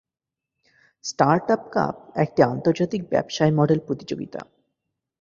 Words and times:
Startup 1.03 1.61
cup 1.71 1.95
একটি 2.15 2.41
আন্তর্জাতিক 2.43 3.01
ব্যবসায় 3.09 3.51
মডেল 3.51 3.79
প্রতিযোগিতা। 3.87 4.41